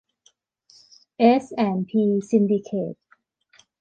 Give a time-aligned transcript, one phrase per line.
[1.17, 2.95] เอส แอนด์ พี ซินดิเคท